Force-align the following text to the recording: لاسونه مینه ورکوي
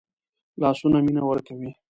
لاسونه 0.61 0.97
مینه 1.05 1.21
ورکوي 1.25 1.69